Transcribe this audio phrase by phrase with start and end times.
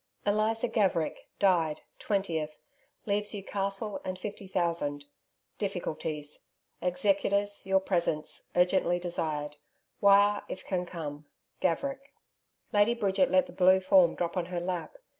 [0.25, 2.57] 'ELIZA GAVERICK DIED TWENTIETH
[3.05, 5.05] LEAVES YOU CASTLE AND FIFTY THOUSAND
[5.59, 6.39] DIFFICULTIES
[6.81, 9.57] EXECUTORS YOUR PRESENCE URGENTLY DESIRED
[9.99, 11.25] WIRE IF CAN COME,
[11.59, 12.13] GAVERICK'
[12.73, 14.97] Lady Bridget let the blue form drop on her lap.